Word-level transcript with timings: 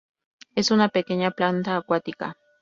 Es 0.55 0.71
una 0.71 0.89
pequeña 0.89 1.29
planta 1.29 1.75
acuática. 1.77 2.35